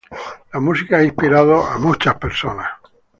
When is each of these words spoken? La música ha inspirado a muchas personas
La 0.51 0.59
música 0.59 0.97
ha 0.97 1.03
inspirado 1.03 1.63
a 1.63 1.77
muchas 1.77 2.15
personas 2.15 2.67